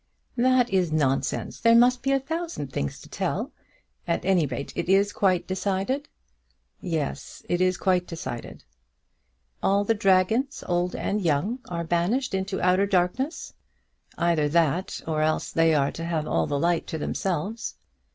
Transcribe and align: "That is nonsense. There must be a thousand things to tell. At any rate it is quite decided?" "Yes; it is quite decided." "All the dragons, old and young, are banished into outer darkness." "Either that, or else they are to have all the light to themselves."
"That 0.35 0.71
is 0.71 0.91
nonsense. 0.91 1.59
There 1.59 1.75
must 1.75 2.01
be 2.01 2.11
a 2.11 2.19
thousand 2.19 2.73
things 2.73 2.99
to 3.01 3.07
tell. 3.07 3.51
At 4.07 4.25
any 4.25 4.47
rate 4.47 4.73
it 4.75 4.89
is 4.89 5.13
quite 5.13 5.45
decided?" 5.45 6.09
"Yes; 6.79 7.43
it 7.47 7.61
is 7.61 7.77
quite 7.77 8.07
decided." 8.07 8.63
"All 9.61 9.83
the 9.83 9.93
dragons, 9.93 10.63
old 10.67 10.95
and 10.95 11.21
young, 11.21 11.59
are 11.69 11.83
banished 11.83 12.33
into 12.33 12.59
outer 12.59 12.87
darkness." 12.87 13.53
"Either 14.17 14.49
that, 14.49 15.01
or 15.05 15.21
else 15.21 15.51
they 15.51 15.75
are 15.75 15.91
to 15.91 16.03
have 16.05 16.27
all 16.27 16.47
the 16.47 16.57
light 16.57 16.87
to 16.87 16.97
themselves." 16.97 17.75